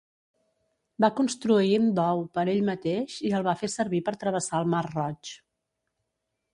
Va 1.05 1.09
construir 1.19 1.69
un 1.81 1.85
dhow 2.01 2.23
per 2.39 2.43
a 2.45 2.47
ell 2.55 2.65
mateix 2.71 3.21
i 3.31 3.37
el 3.41 3.47
va 3.51 3.57
fer 3.63 3.73
servir 3.77 4.03
per 4.09 4.19
travessar 4.25 4.65
el 4.65 4.77
mar 4.77 4.85
Roig. 4.93 5.37